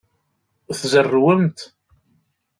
[0.79, 1.59] Tzerrwemt?